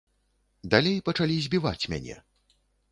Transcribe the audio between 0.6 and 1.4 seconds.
Далей пачалі